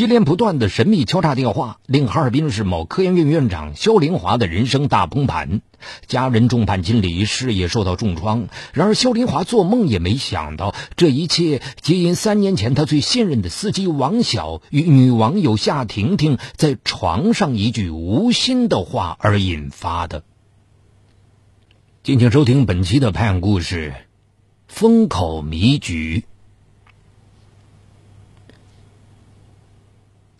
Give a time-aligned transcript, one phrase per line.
[0.00, 5.60] 接连不断的神秘敲诈电话，令哈尔滨市某科研院院长肖林华的人生大崩盘，
[6.06, 8.48] 家人众叛亲离，事业受到重创。
[8.72, 20.22] 然而，肖林华做梦也没想到，这一切皆因三年前他最信任的司机王晓与女网友夏婷婷在床上一句无心的话而引发的。
[22.02, 23.92] 敬请收听本期的《拍案故事》，
[24.66, 26.24] 风口迷局。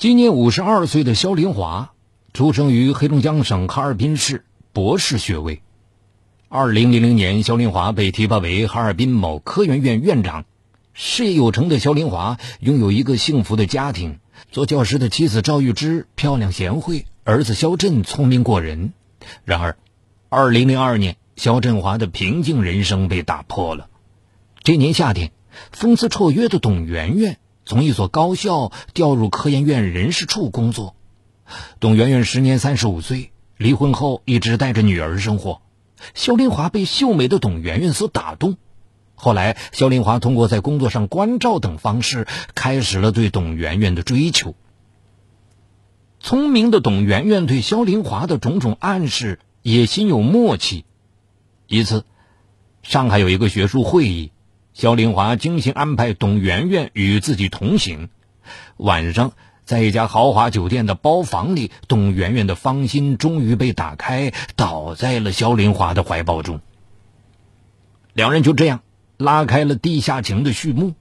[0.00, 1.92] 今年五十二岁的肖林华，
[2.32, 5.60] 出生于黑龙江省哈尔滨市，博士学位。
[6.48, 10.46] 二零零零年，肖林华被提拔为哈尔滨某科研院院长。
[10.94, 18.94] 事业有成的肖林华拥有一个幸福的家庭，做教师的妻子赵玉芝漂亮贤惠，儿子肖振聪明过人。
[19.44, 19.76] 然而，
[20.30, 23.90] 二零零二年，肖振华的平静人生被打破了。
[24.62, 25.30] 这年夏天，
[25.72, 27.38] 风姿绰约的董媛媛。
[27.70, 30.96] 从一所高校调入科研院人事处工作，
[31.78, 35.62] 董媛媛时年三十五岁，离婚后一直带着女儿生活。
[36.12, 38.56] 肖林华被秀美的董媛媛所打动，
[39.14, 42.26] 后来肖林华通过在工作上关照等方式，
[42.56, 44.56] 开始了对董媛媛的追求。
[46.18, 50.84] 聪明的董媛媛对肖林华的种种暗示也心有默契。
[51.68, 52.04] 一次，
[52.82, 54.32] 上海有一个学术会议。
[54.72, 58.08] 肖林华精心安排董媛媛与自己同行。
[58.76, 59.32] 晚上，
[59.64, 66.60] 在一家豪华酒店的包房里，董媛媛的芳心终于被打开，倒在了肖林华的怀抱中。
[68.12, 68.80] 两人就这样
[69.16, 70.94] 拉开了地下情的序幕。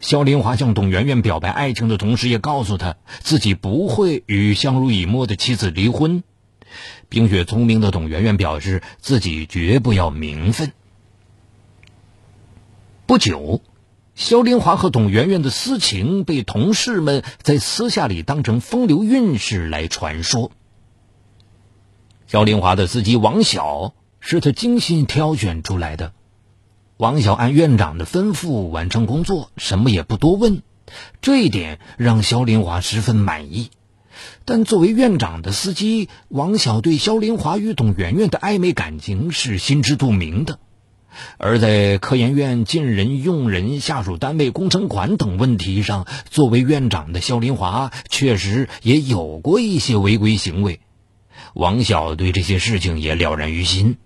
[0.00, 6.24] 肖林华向董媛媛表白爱情的同时，也告诉她自己不会与相濡以沫的妻子离婚。
[7.08, 10.72] 冰雪聪明的董媛媛表示自己绝不要名分。
[13.08, 13.62] 不久，
[14.14, 20.52] 肖林华和董媛媛的私情被同事们在私下里当成风流韵事来传说。
[22.26, 26.12] 肖林华的司机王晓是他精心挑选出来的。
[26.98, 30.60] 王晓按院长的吩咐完成工作，什么也不多问，
[31.22, 33.70] 这一点让肖林华十分满意。
[34.44, 40.58] 但作为院长的司机，王晓对肖林华与董媛媛的暧昧感情是心知肚明的。
[41.36, 50.80] 而在科研院进人、用人、下属单位工程款等问题上，作为院长的肖林华确实也有过一些违规行为。
[51.54, 53.96] 王晓对这些事情也了然于心，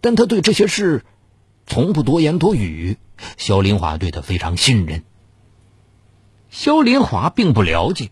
[0.00, 1.04] 但他对这些事
[1.66, 2.96] 从不多言多语。
[3.36, 5.02] 肖林华对他非常信任。
[6.48, 8.10] 肖林华并不了解，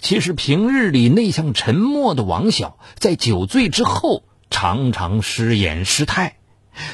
[0.00, 6.36] 其实平日里内向沉默的王晓，在酒醉之后常常失言失态。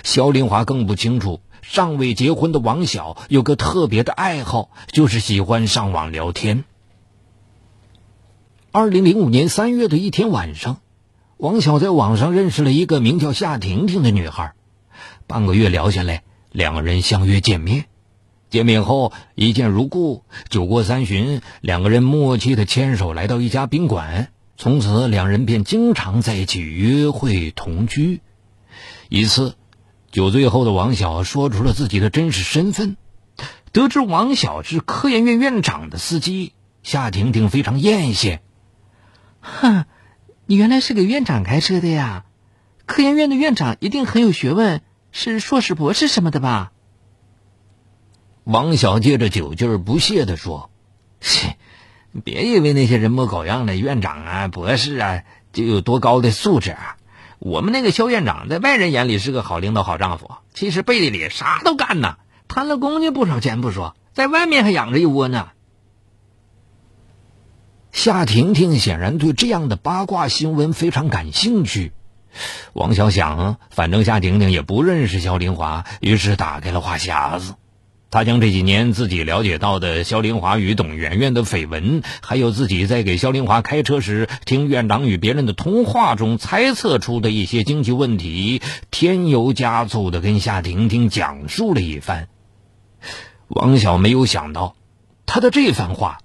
[0.02, 6.64] 肖林华更不清楚，尚未结婚的王晓有个特别的爱好，就是喜欢上网聊天。
[8.70, 10.80] 二零零五年三月的一天晚上，
[11.36, 14.54] 王晓在网上认识了一个名叫夏婷婷的女孩，
[15.26, 17.84] 半个月聊下来，两个人相约见面。
[18.48, 28.20] 见面后一见如故，酒过三巡，两个人默契的牵手来到一家宾馆，从此两人便经常在一起约会同居。
[29.08, 29.54] 一次。
[30.12, 32.98] 酒醉后的王晓说出了自己的真实身份。
[33.72, 36.52] 得知王晓是科研院院长的司机，
[36.82, 38.40] 夏婷婷非常艳羡。
[39.40, 39.86] 哼，
[40.44, 42.26] 你原来是给院长开车的呀？
[42.84, 46.72] 科研院的院长一定很有学问，是硕士、博士什么的吧？
[48.44, 50.70] 王晓借着酒劲儿不屑地说
[51.22, 51.56] ：“切，
[52.22, 55.22] 别以为那些人模狗样的院长啊、博士啊
[55.54, 56.98] 就有多高的素质啊。”
[57.44, 62.14] 我们那个肖院长在外人眼里是个好领导、好丈夫，其实背地里啥都干呢，
[62.46, 65.48] 贪了公家不少钱不说，在外面还养着一窝呢。
[67.90, 71.92] 夏婷婷显然对这样的八卦新闻非常感兴趣。
[72.74, 77.54] 王小想，反正夏婷婷也不认识肖林华，于是打开了话匣子。
[78.12, 88.60] 他将这几年自己了解到的肖林华与董媛媛的绯闻，还有自己在给肖林华开车时听院长与别人的通话中猜测出的一些经济问题，
[88.90, 92.28] 添油加醋的跟夏婷婷讲述了一番。
[93.48, 94.76] 王晓没有想到，
[95.24, 96.18] 他的这番话，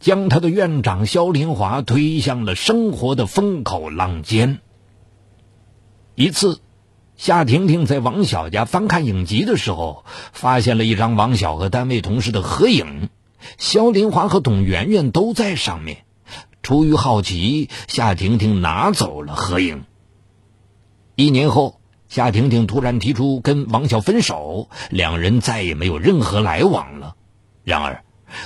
[0.00, 4.58] 将他的院长肖林华推向了生活的风口浪尖。
[6.16, 6.58] 一次。
[7.20, 13.10] 夏婷婷在王晓家翻看影集的时候，发现了一张王晓和单位同事的合影，
[13.58, 16.06] 肖林华和董媛媛都在上面。
[16.62, 19.84] 出于好奇，夏婷婷拿走了合影。
[21.14, 21.78] 一年后，
[22.08, 27.16] 夏婷婷突然提出跟王晓分手，两人再也没有任何来往了。
[27.64, 28.02] 然而，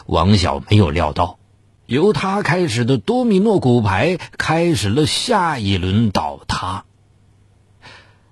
[0.07, 1.39] 王晓没有料到，
[1.87, 6.87] 由他开始的多米诺骨牌开始了下一轮倒塌。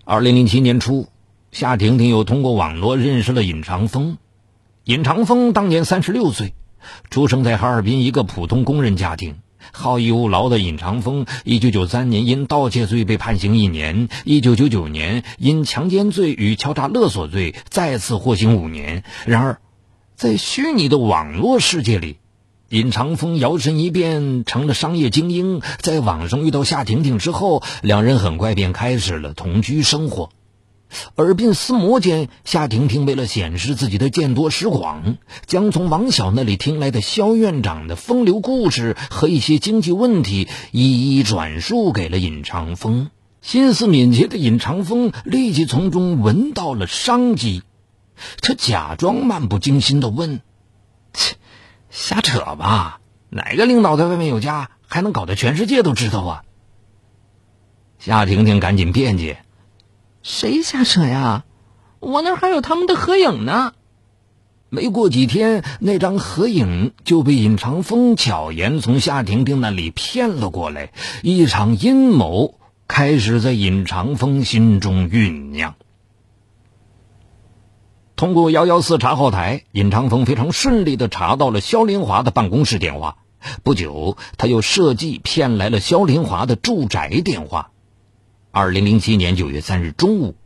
[0.04, 1.06] 二零零七年初，
[1.52, 4.18] 夏婷婷又通过网络认识了尹长峰。
[4.82, 6.54] 尹长峰当年三十六岁，
[7.08, 9.36] 出生在哈尔滨一个普通工人家庭。
[9.70, 19.04] 好逸恶劳的尹长峰，一九九三年因盗窃罪被判刑一年；一九九九年因强奸罪与敲诈勒索罪再次获刑五年。
[19.24, 19.60] 然而，
[20.16, 22.16] 在虚拟的网络世界里，
[22.72, 25.60] 尹长峰摇身一变成了商业精英。
[25.80, 30.30] 在网上遇到夏婷婷之后，两人很快便开始了同居生活。
[31.16, 43.10] 耳鬓厮磨间，夏婷婷为了显示自己的见多识广，将从王晓那里听来的肖院长的风流故事和一些经济问题一一转述给了尹长风。
[43.42, 47.60] 心思敏捷的尹长风立即从中闻到了商机，
[48.40, 50.40] 他假装漫不经心地问：“，
[51.92, 53.00] 瞎扯吧？
[53.28, 56.44] 哪个领导在外面有家，还能搞得全世界都知道啊？”
[58.00, 59.44] 夏婷婷赶紧辩解。
[60.22, 61.44] 谁瞎扯呀？
[62.00, 63.74] 我那还有他们的合影呢。
[64.70, 70.92] 没过几天，那张合影就被尹长风巧言从夏婷婷那里骗了过来。
[71.22, 72.58] 一场阴谋
[72.88, 75.74] 开始在尹长风心中酝酿。
[78.16, 83.16] 通过幺幺四查号台，尹长风非常顺利的查到了肖林华的办公室电话。
[83.64, 87.70] 不久，他又设计骗来了肖林华的住宅电话。
[88.52, 90.36] 二零零七年九月三日中午，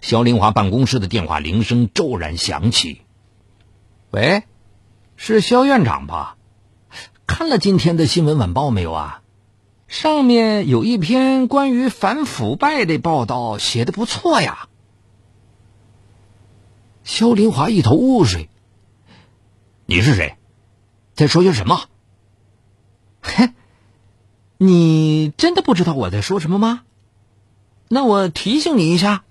[0.00, 3.02] 肖林华办公室的电话铃声骤然响起。
[4.10, 4.44] 喂，
[5.16, 6.36] 是肖院长吧？
[7.26, 9.20] 看了今天的新闻晚报没有啊？
[9.88, 14.68] 上面有一篇关于反腐败的报道，写的不错呀。
[17.06, 18.50] 肖林华一头雾水。
[19.86, 20.34] 你是谁？
[21.14, 21.84] 在说些什么？
[23.22, 23.50] 嘿，
[24.58, 26.82] 你真的不知道我在说什么吗？
[27.88, 29.22] 那我提醒你一下，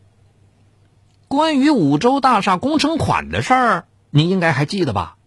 [1.28, 5.18] 关于五洲大厦工程款的事儿，你应该还记得吧？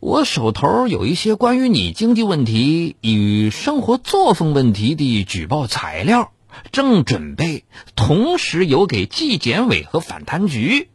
[0.00, 6.32] 我手头有一些关于你经济问题与生活作风问题的举报材料，
[6.72, 7.64] 正准备
[7.94, 10.88] 同时邮给纪检委和反贪局，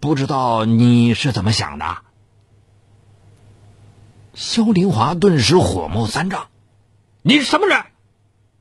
[0.00, 1.98] 不知道你是怎么想的？
[4.34, 6.48] 肖林华顿时火冒三丈
[7.22, 7.84] ：“你是什么人？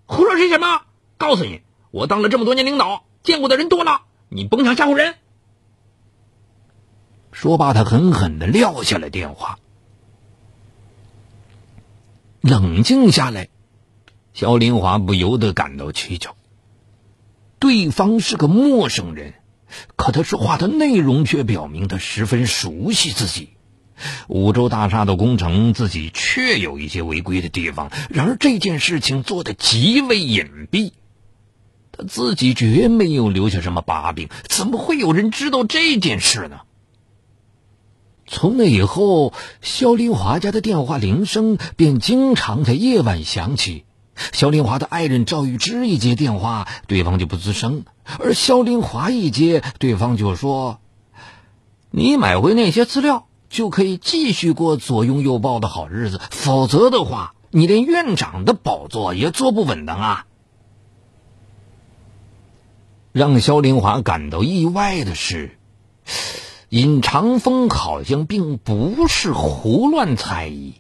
[0.06, 0.82] 胡说些什么？
[1.18, 1.62] 告诉你！”
[1.92, 5.16] 我当了这么多年领导，见过的人多了，你甭想吓唬人。
[7.32, 9.60] 说罢，他狠狠的撂下了电话。
[12.42, 13.50] 冷静下来，
[14.34, 16.36] 肖林华不由得感到蹊跷。
[17.60, 19.34] 对方是个陌生人，
[19.96, 23.50] 可他说话的内容却表明他十分熟悉自己。
[24.28, 30.92] 五洲大厦的工程，自己确有一些违规的地方，然而这件事情做的极为隐蔽。
[31.92, 36.60] 他自己绝没有留下什么把柄，怎么会有人知道这件事呢？
[38.28, 43.87] 从那以后，肖林华家的电话铃声便经常在夜晚响起。
[44.34, 47.84] 肖林华的爱人赵玉芝一接电话，对方就不吱声；
[48.20, 50.80] 而肖林华一接，对方就说
[51.92, 60.26] ：“你买回那些资料，就可以继续过左拥右抱的好日子；否则的话，你连院长的宝座也坐不稳当啊！”
[63.14, 65.58] 让肖林华感到意外的是，
[66.70, 70.76] 尹长风好像并不是胡乱猜疑，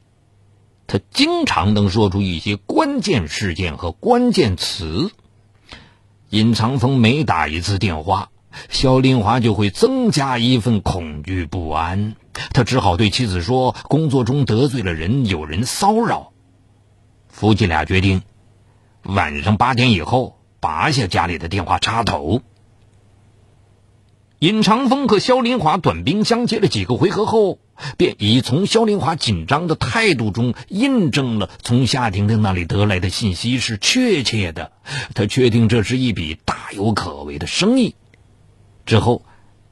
[0.87, 5.11] 他经常能说出一些关键事件和关键词。
[6.29, 8.29] 尹长风每打一次电话，
[8.69, 12.15] 肖林华就会增加一份恐惧不安。
[12.53, 16.31] 他只好对妻子说：“工作中得罪了人，有人骚扰。”
[17.29, 18.23] 夫妻俩决定
[19.03, 20.35] 晚上八点以后。
[20.59, 22.41] 拔下家里的电话插头。
[24.39, 27.57] 尹长风和肖林华短兵相接了几个回合后，
[27.97, 34.71] 便已从肖林华紧张的态度中印证了从夏婷婷那里得来的信息是确切的。
[35.15, 37.95] 他确定这是一笔大有可为的生意，
[38.85, 39.23] 之后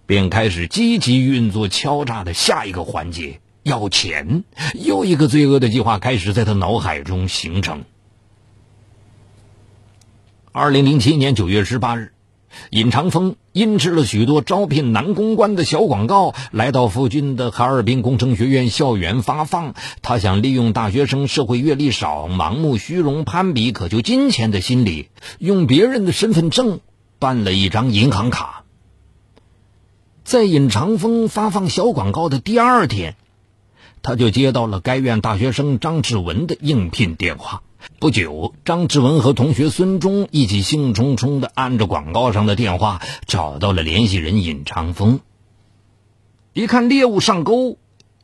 [0.07, 4.43] 便开始积极运作敲诈的下一个环节——要钱。
[4.73, 7.83] 又一个罪恶的计划开始在他脑海中形成。
[10.51, 12.13] 二零零七年九月十八日，
[12.69, 19.73] 尹长风印制了许多招聘男公关的小广告，来到附近的哈尔滨工程学院校园发放。
[20.01, 25.09] 他想利用大学生社会阅历少、盲目虚荣、攀比渴求金钱的心理，
[25.39, 26.79] 用别人的身份证
[27.19, 28.63] 办了一张银行卡。
[30.23, 33.15] 在尹长风发放小广告的第二天，
[34.01, 37.61] 他就接到了该院大学生张志文的应聘电话。
[37.99, 45.19] 不久，张志文和同学孙忠一起兴冲冲地按着广告上的电话找到了联系人尹长风。
[46.53, 47.77] 一看猎物上钩，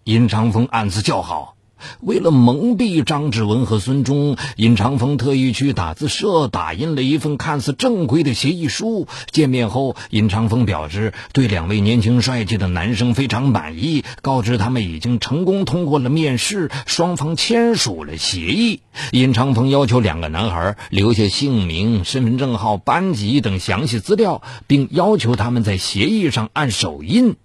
[0.04, 1.56] 尹长风暗自叫好。
[2.00, 9.08] 为了蒙蔽张志文和孙忠，尹长风特意去打字社打印了一份看似正规的协议书。
[9.32, 18.82] 见面后，尹长风表示对两位年轻帅气的男生非常满意，告知他们已经成功通过了面试，双方签署了协议。
[19.12, 27.36] 尹长风要求两个男孩留下姓名、身份证号、班级等详细资料，并要求他们在协议上按手印。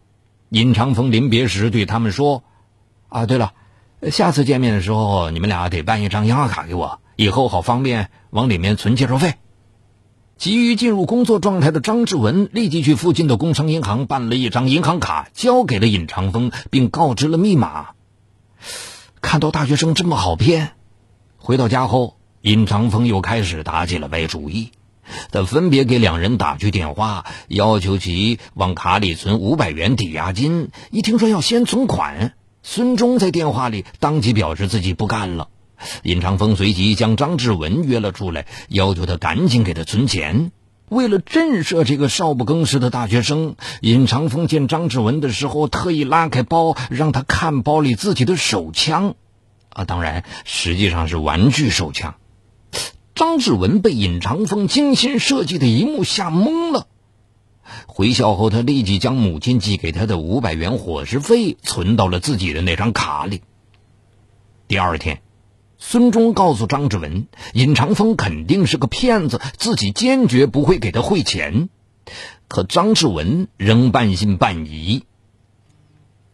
[0.51, 2.45] 尹长风临别时对他们说
[3.09, 3.53] ：“啊，对了。”
[4.03, 9.35] 下次见面的时候，你们俩得办一张银行卡给我，以后好方便往里面存介绍费。
[10.37, 17.89] 急于进入工作状态的张志文立即去附近的工商银行办了一张银行卡，交给了尹长风，并告知了密码。
[19.23, 20.73] 看到大学生这么好骗，
[21.39, 24.73] 回到家后，尹长风又开始打起了歪主意。
[25.31, 30.69] 他分别给两人打去电话，要求其往卡里存五百元抵押金。
[30.91, 32.35] 一听说要先存款。
[32.69, 35.51] 孙忠在电话里当即表示自己不干了，
[36.03, 40.51] 尹长风随即将张志文约了出来，要求他赶紧给他存钱。
[40.89, 49.15] 为了震慑这个少不更事的大学生，尹长风见张志文的时候，特意拉开包，让他看包里自己的手枪，
[49.69, 52.17] 啊，当然实际上是玩具手枪。
[53.15, 56.89] 张志文被尹长风精心设计的一幕吓懵了。
[57.97, 63.41] 回校后，他立即将母亲寄给他的五百元伙食费存到了自己的那张卡里。
[64.69, 65.23] 第二天，
[65.79, 71.71] 孙忠告诉张志文，尹长风肯定是个骗子，自己坚决不会给他汇钱。
[72.49, 75.05] 可张志文仍半信半疑。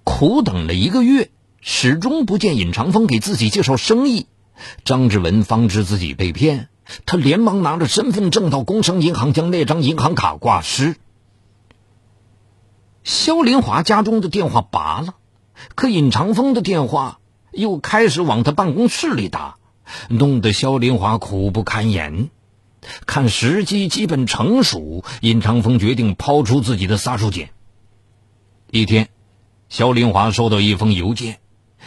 [0.03, 4.27] 苦等了一个月，始终不见尹长风给自己介绍生意，
[4.85, 6.71] 张志文方知自己被骗，
[7.07, 10.97] 他连忙拿着身份证到工商银行将那张银行卡挂失。
[13.05, 15.15] 肖林华家中的电话拔了，
[15.75, 17.19] 可尹长风的电话
[17.51, 19.57] 又开始往他办公室里打，
[20.09, 22.31] 弄得肖林华苦不堪言。
[23.07, 27.49] 看时机基本成熟，尹长风决定抛出自己的杀手锏。
[28.71, 29.09] 一天，
[29.69, 31.39] 肖林华收到一封邮件，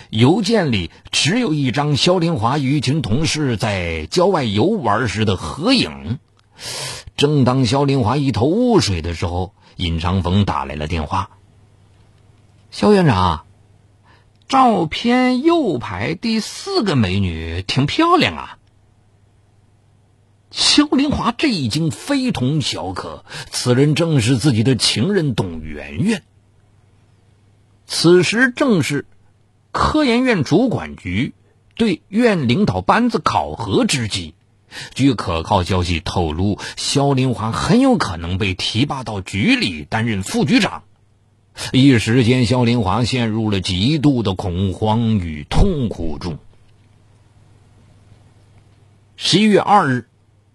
[0.10, 6.20] 邮件里只有一张肖林华与一群同事在郊外游玩时的合影。
[7.18, 11.30] 正当肖林华一头雾水的时候，尹长风打来了电话。
[12.72, 13.46] 肖院长，
[14.48, 18.58] 照片右排第四个美女挺漂亮啊。
[20.52, 26.24] 肖林华这一惊非同小可，此人正是自己的情人董媛媛。
[27.86, 29.06] 此时正是
[29.72, 31.34] 科研院主管局
[31.76, 34.34] 对院领导班子考核之际。
[34.94, 40.84] 据可靠消息透露，肖林华很有可能被提拔到局里担任副局长。
[41.72, 46.38] 一时间，肖林华陷入了极度的恐慌与痛苦中。
[49.16, 50.10] 十一月二日，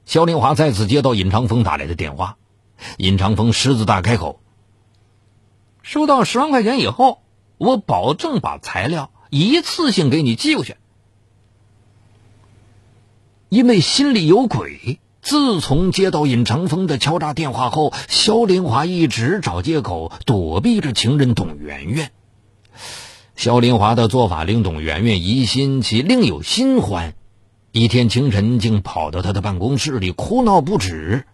[0.04, 2.36] 肖林华再次接到尹长风打来的电话。
[2.98, 4.40] 尹长风狮子大开口
[5.82, 7.22] ：“收到十万块钱以后，
[7.56, 10.76] 我保证把材料一次性给你寄过去。”
[13.50, 22.12] 因为心里有鬼，自从接到尹长风的敲诈电话后，肖林华一直找借口躲避着情人董媛媛。
[23.34, 27.14] 肖林华的做法令董媛媛疑心其另有新欢，
[27.72, 31.24] 一天清晨竟跑到他的办公室里哭闹不止，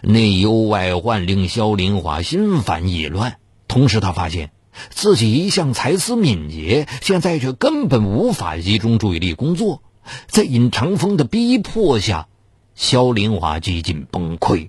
[0.00, 3.36] 内忧外患令肖林华心烦意乱。
[3.68, 4.50] 同时，他发现
[4.88, 9.82] 自己一向才思敏捷，现在却根本无法集中注意力工作。
[10.26, 12.28] 在尹长风的逼迫下，
[12.74, 14.68] 肖林华几近崩溃。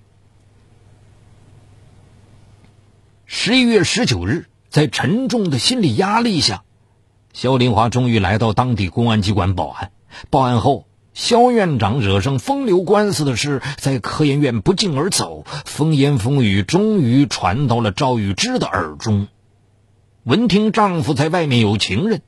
[3.26, 6.64] 十一月十九日，在沉重的心理压力下，
[7.34, 9.92] 肖林华终于来到当地公安机关报案。
[10.30, 19.28] 报案后，肖院长惹上风流官司的事在科研院不胫而走，风言风语终于传到了赵玉芝的耳中。
[20.24, 22.22] 闻听丈夫在外面有情人。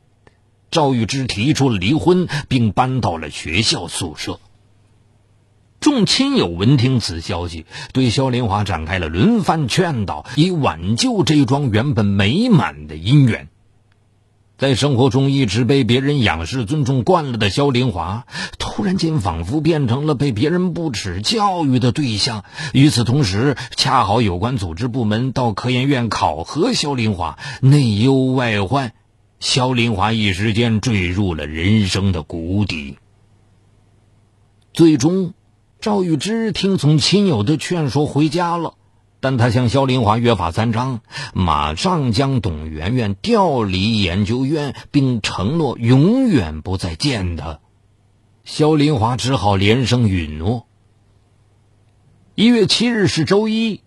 [0.71, 4.39] 赵玉芝提出了离婚，并搬到了学校宿舍。
[5.79, 13.47] 众亲友闻听此消息，对肖林华展开了轮番劝导，以挽救这桩原本美满的姻缘。
[14.57, 18.25] 在生活中一直被别人仰视、尊重惯了的肖林华，
[18.57, 22.43] 突然间仿佛变成了被别人不耻教育的对象。
[22.73, 28.93] 与此同时，恰好有关组织部门到科研院考核肖林华，内忧外患。
[29.39, 32.97] 肖林华一时间坠入了人生的谷底。
[34.73, 35.33] 最终，
[35.79, 38.73] 赵玉芝听从亲友的劝说回家了，
[39.19, 41.01] 但他向肖林华约法三章，
[41.33, 47.59] 马上将董媛媛调离研究院，并承诺永远不再见他。
[48.43, 50.65] 肖林华只好连声允诺。
[52.33, 53.81] 一月七日是周一，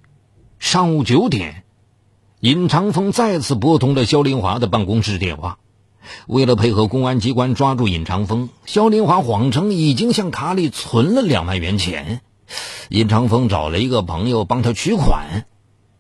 [0.59, 1.65] 上午九点，
[2.41, 5.59] 尹长风再次拨通了肖林华的办公室电话。
[6.27, 12.23] 为了配合公安机关抓住尹长风，肖林华谎称已经向卡里存了两万元钱。
[12.89, 15.45] 尹长风找了一个朋友帮他取款，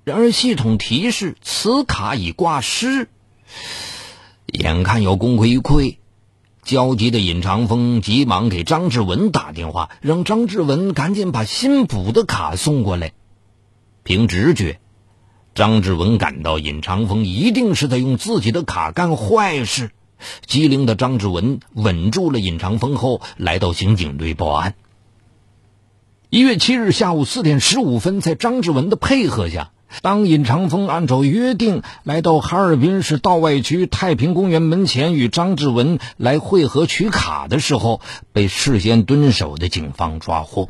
[0.03, 3.09] 然而系统提示此卡已挂失。
[4.47, 5.99] 眼看要功亏一篑，
[6.65, 13.13] 焦急的尹长风急忙给张志文打电话，让张志文赶紧把新补的卡送过来。
[14.05, 14.81] 凭直觉。
[15.53, 19.91] 张志文感到尹长风一定是在用自己的卡干坏事，
[20.47, 24.75] 机灵的张志文稳住了尹长风后，来到刑警队报案。
[26.31, 38.01] 一月七日下午四点十五分，在张志文的配合下，当尹长风按照约定来到哈尔滨市道外区太平公园门前与张志文来汇合取卡的时候，
[38.33, 40.69] 被事先蹲守的警方抓获。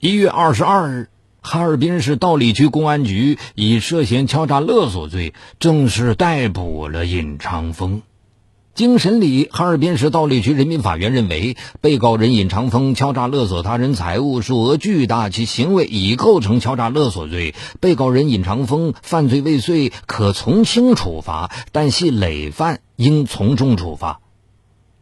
[0.00, 1.10] 一月二十二日。
[1.46, 8.00] 哈尔滨市道里区公安局以涉嫌敲诈勒索罪正式逮捕了尹长风。
[8.74, 17.54] 经审理，哈尔滨市道里区人民法院认为，被告人尹长风敲诈勒索他人财物，数额巨大，其行为已构成敲诈勒索罪。
[17.78, 24.20] 被告人尹长风犯罪未遂，可从轻处罚，但系累犯，应从重处罚。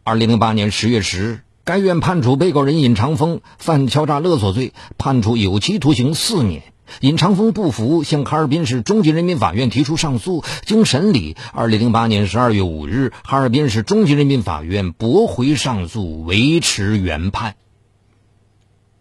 [0.03, 1.42] 二零零八年十月十日。
[1.65, 6.63] 该院判处被告人尹长风犯敲诈勒索罪，判处有期徒刑四年。
[6.99, 10.43] 尹长风不服，向哈尔滨市中级人民法院提出上诉。
[10.65, 17.55] 经审理，二零零八年十二月五日，哈尔滨市中级人民法院驳回上诉，维持原判。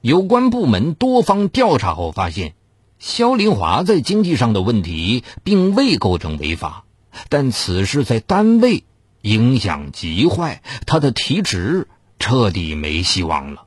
[0.00, 2.54] 有关部门多方调查后发现，
[3.00, 6.84] 肖林华在经济上的问题并未构成违法，
[7.28, 8.84] 但此事在单位
[9.20, 11.88] 影响极坏，他的提职。
[12.22, 13.64] 彻底没希望了。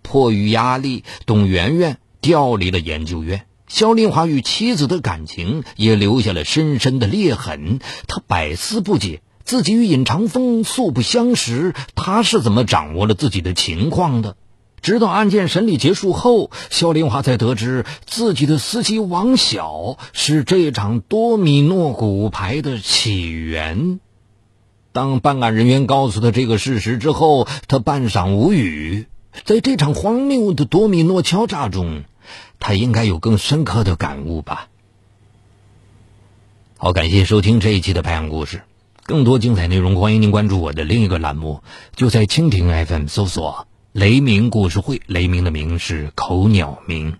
[0.00, 3.44] 迫于压力，董媛媛调离了研究院。
[3.68, 7.80] 肖林华与妻子的感情也留下了深深的裂痕。
[8.06, 14.36] 他百思不解，自己与尹长风素不相识，他是怎么掌握了自己的情况的？
[14.80, 24.00] 直到案件审理结束后，肖林华才得知自己的司机王晓是这场多米诺骨牌的起源。
[24.92, 29.06] 当办案人员告诉他这个事实之后，他半晌无语。
[29.44, 32.02] 在这场荒谬的多米诺敲诈中，
[32.58, 34.68] 他应该有更深刻的感悟吧。
[36.76, 38.56] 好，感谢收听这一期的《拍案故事》，
[39.04, 41.62] 更多精彩内容，欢迎您关注我的另一个栏目，
[41.94, 45.00] 就在蜻蜓 FM 搜索“雷鸣故事会”。
[45.06, 47.14] 雷鸣的鸣是口鸟鸣。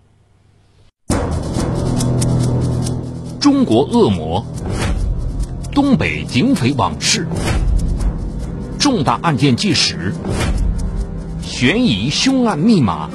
[3.39, 4.45] 中国恶魔。
[5.71, 7.27] 东北警匪往事，
[8.79, 10.13] 重大案件纪实，
[11.41, 13.09] 悬疑凶案密码，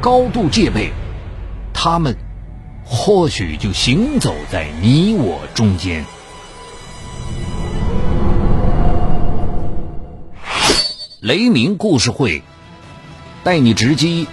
[0.00, 0.92] 高度戒备，
[1.74, 2.16] 他们
[2.84, 6.04] 或许就行走在你我中间。
[11.20, 12.42] 雷鸣故事会，
[13.44, 14.26] 带你直击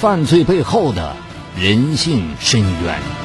[0.00, 1.14] 犯罪背后的。
[1.56, 3.21] 人性深渊。